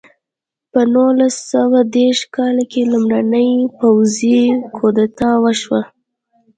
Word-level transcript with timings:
په 0.71 0.79
نولس 0.93 1.35
سوه 1.51 1.79
دېرش 1.95 2.21
کال 2.35 2.57
کې 2.71 2.81
لومړنۍ 2.91 3.51
پوځي 3.79 4.41
کودتا 4.77 5.31
وشوه. 5.43 5.81